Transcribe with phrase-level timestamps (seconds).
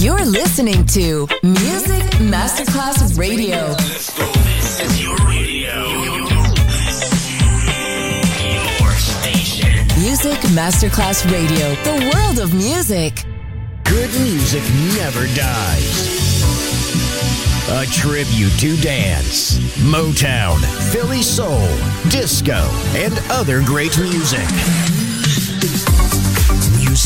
[0.00, 3.66] You're listening to Music Masterclass Radio.
[3.74, 5.74] This is your radio.
[8.48, 9.74] Your station.
[10.00, 13.24] Music Masterclass Radio, the world of music.
[13.82, 14.62] Good music
[14.96, 16.44] never dies.
[17.70, 20.60] A tribute to dance, Motown,
[20.92, 21.66] Philly soul,
[22.08, 24.46] disco, and other great music.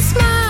[0.00, 0.49] smile.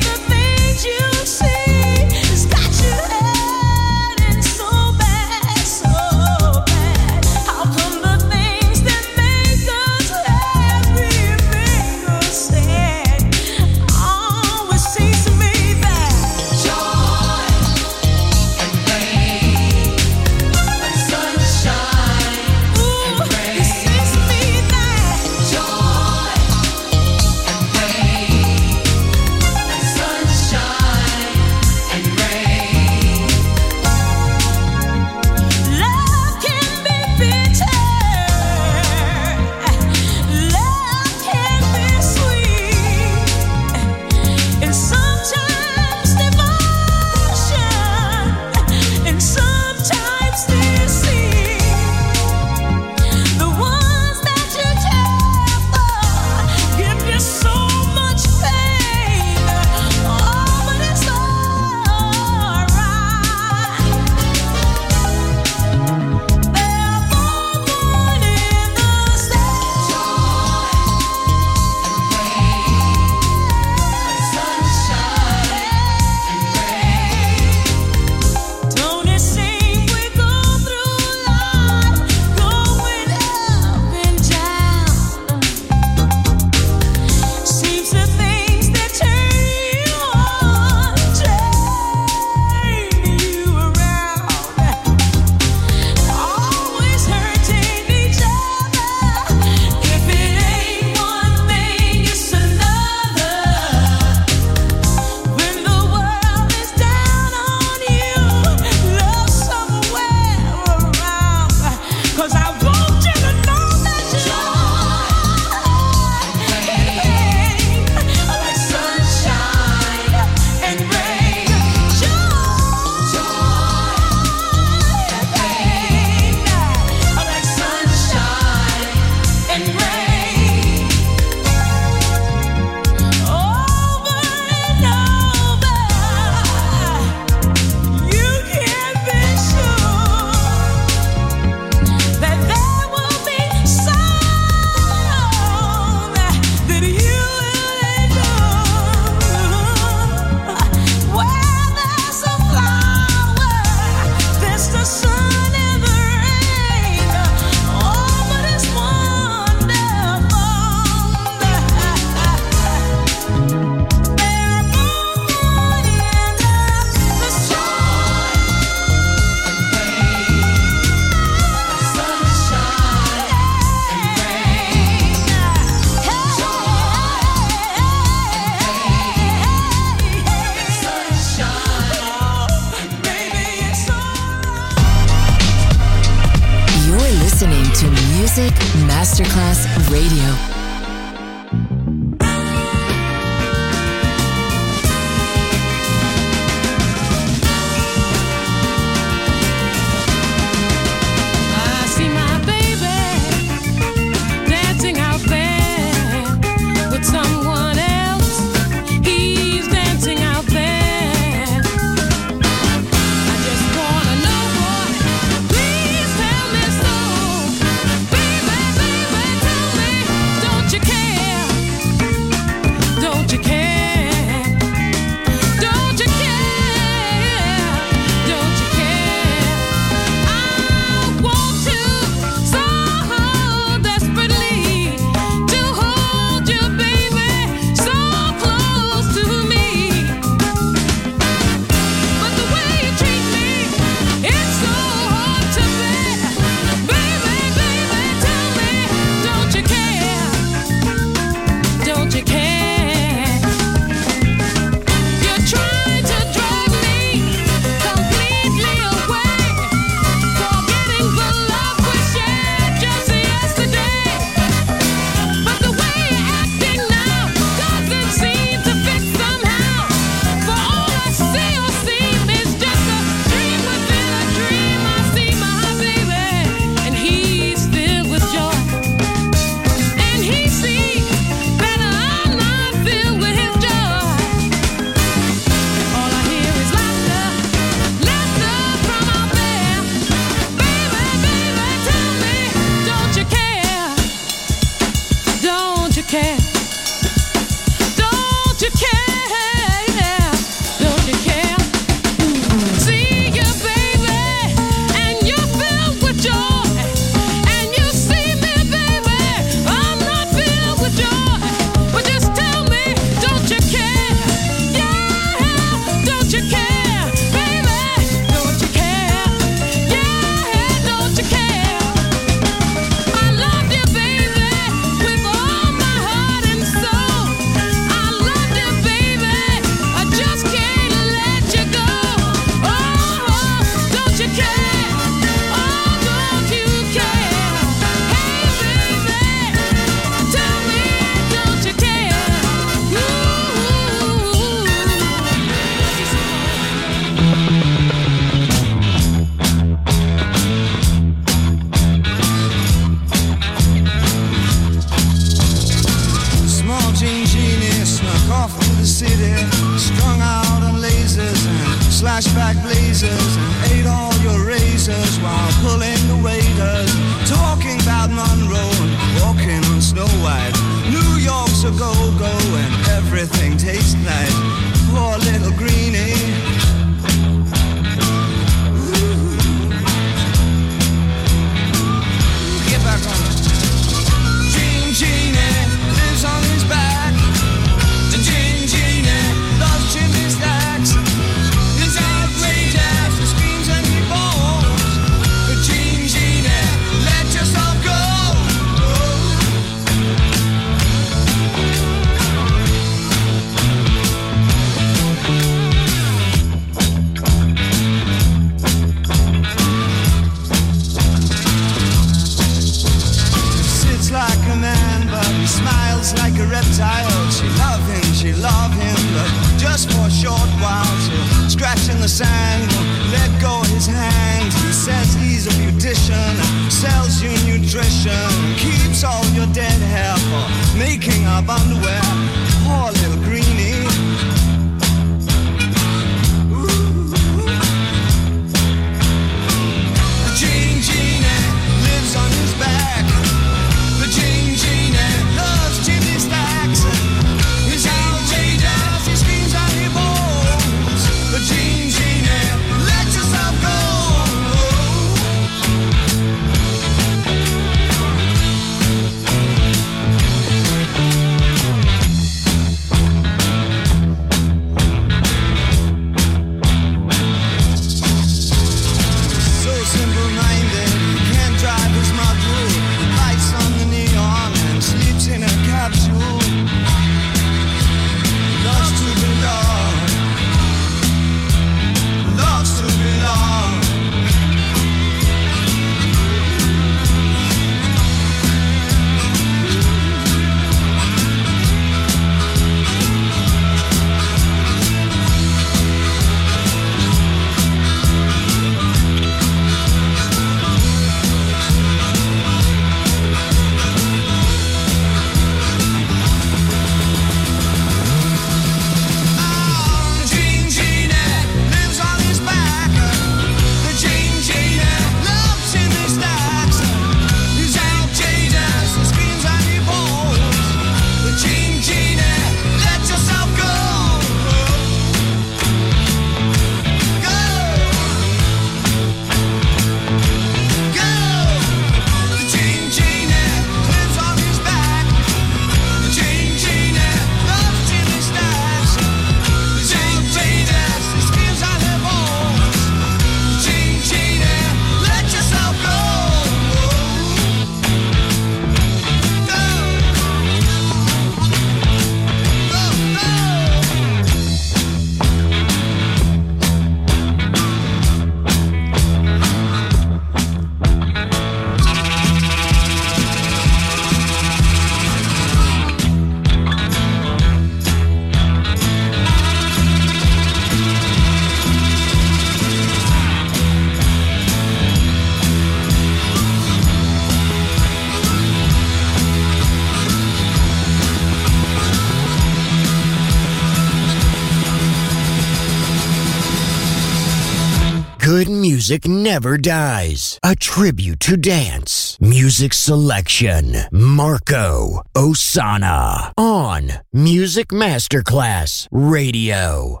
[588.90, 590.40] music never dies.
[590.42, 592.18] A tribute to dance.
[592.20, 593.76] Music selection.
[593.92, 596.32] Marco Ossanna.
[596.36, 600.00] On Music Masterclass Radio.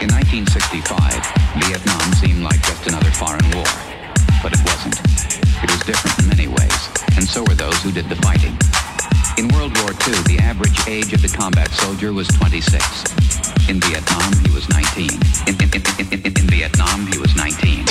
[0.00, 1.20] In 1965,
[1.58, 3.68] Vietnam seemed like just another foreign war.
[4.42, 4.98] But it wasn't.
[5.62, 8.56] It was different in many ways, and so were those who did the fighting.
[9.38, 13.68] In World War II, the average age of the combat soldier was 26.
[13.68, 15.10] In Vietnam, he was 19.
[15.46, 15.70] In, in,
[16.10, 17.84] in, in Vietnam, he was 19.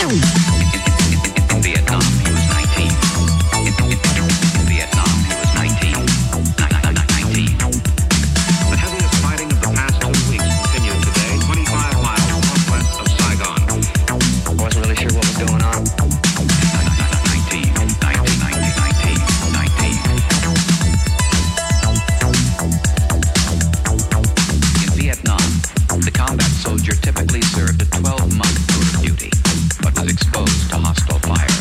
[30.96, 31.55] hostile fire.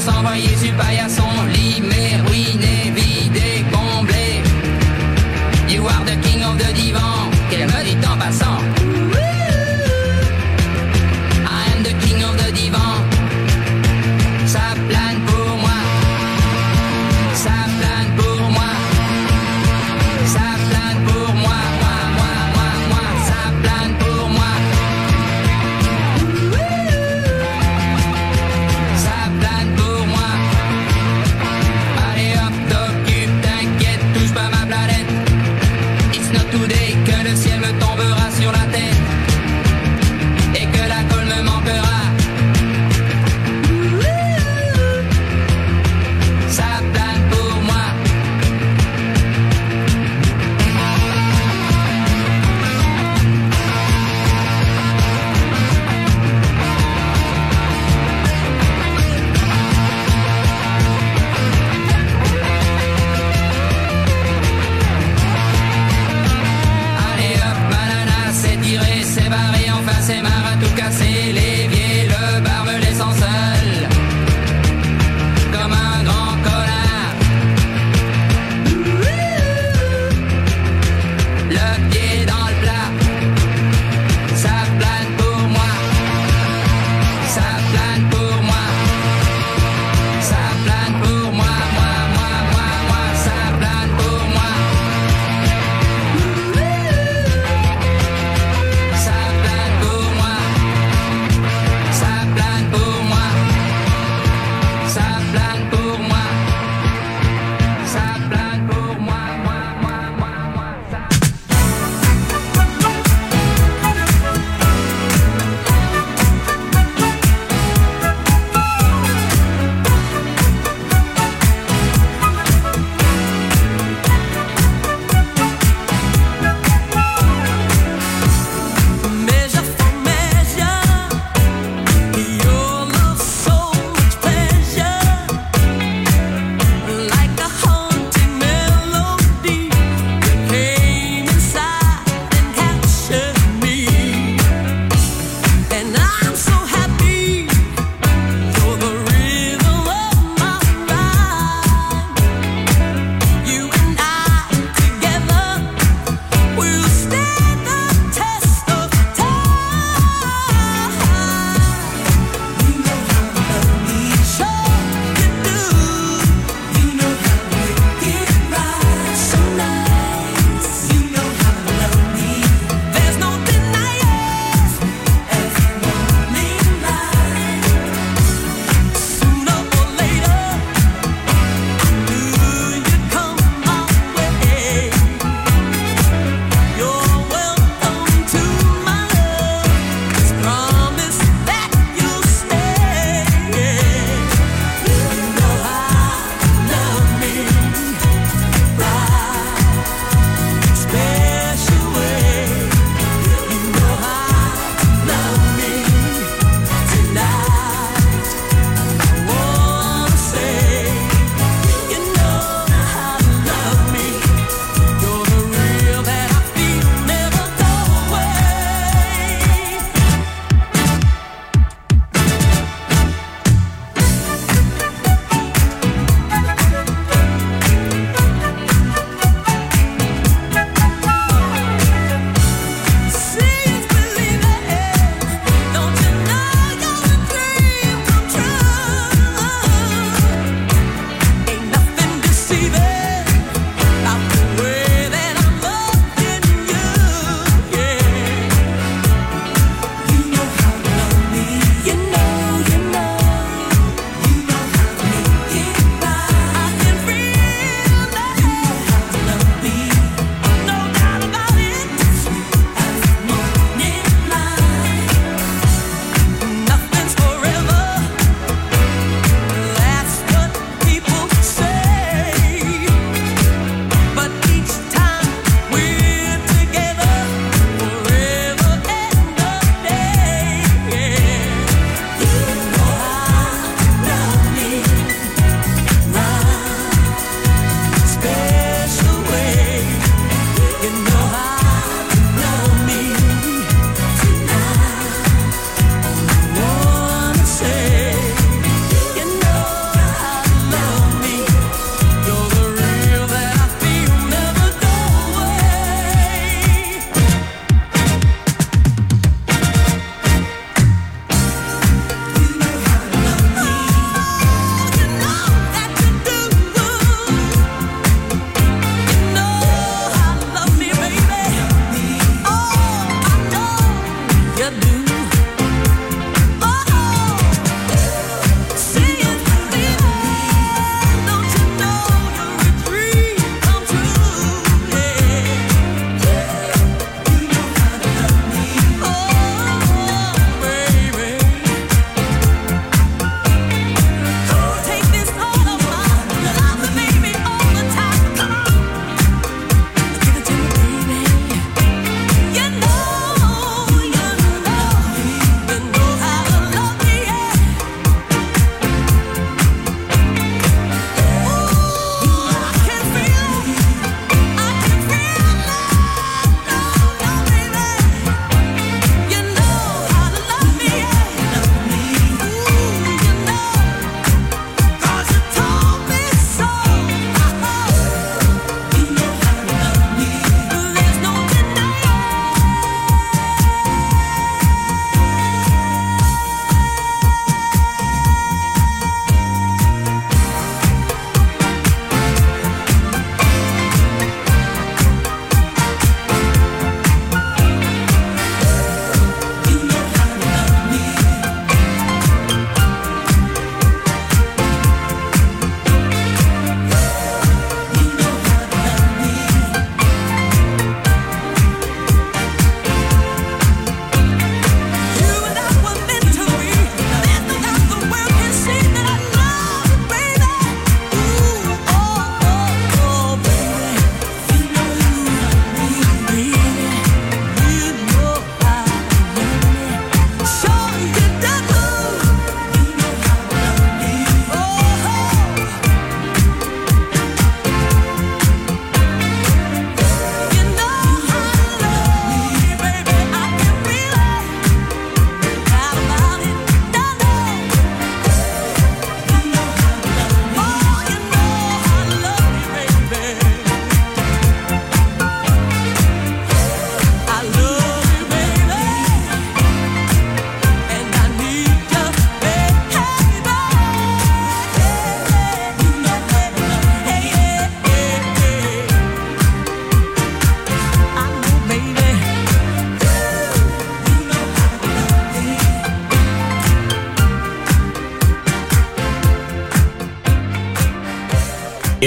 [0.00, 0.51] Sur paillasson.